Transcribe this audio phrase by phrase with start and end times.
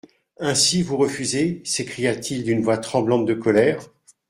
[0.39, 1.61] Ainsi, vous refusez?
[1.63, 3.87] s'écria-t-il d'une voix tremblante de colère.